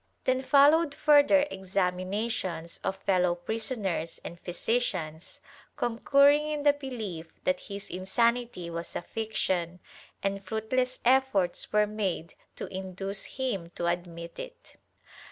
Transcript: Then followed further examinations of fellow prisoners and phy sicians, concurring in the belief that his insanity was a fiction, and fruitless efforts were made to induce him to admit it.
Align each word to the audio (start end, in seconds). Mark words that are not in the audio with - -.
Then 0.23 0.41
followed 0.41 0.95
further 0.95 1.45
examinations 1.51 2.79
of 2.83 2.95
fellow 2.97 3.35
prisoners 3.35 4.19
and 4.23 4.39
phy 4.39 4.51
sicians, 4.53 5.39
concurring 5.75 6.47
in 6.49 6.63
the 6.63 6.73
belief 6.73 7.31
that 7.43 7.59
his 7.59 7.87
insanity 7.91 8.67
was 8.71 8.95
a 8.95 9.03
fiction, 9.03 9.79
and 10.23 10.43
fruitless 10.43 11.01
efforts 11.05 11.71
were 11.71 11.85
made 11.85 12.33
to 12.55 12.65
induce 12.75 13.25
him 13.25 13.69
to 13.75 13.85
admit 13.85 14.39
it. 14.39 14.77